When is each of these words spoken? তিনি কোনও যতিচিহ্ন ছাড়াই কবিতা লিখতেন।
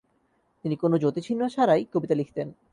তিনি 0.65 0.75
কোনও 0.75 0.95
যতিচিহ্ন 0.97 1.41
ছাড়াই 1.47 1.81
কবিতা 1.93 2.15
লিখতেন। 2.15 2.47